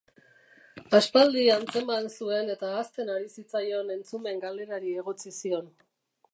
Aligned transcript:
Aspaldi 0.99 1.43
antzeman 1.55 2.09
zuen 2.15 2.49
eta 2.55 2.71
hazten 2.79 3.13
ari 3.17 3.29
zitzaion 3.43 3.95
entzumen 3.99 4.43
galerari 4.49 4.99
egotzi 5.03 5.39
zion. 5.41 5.73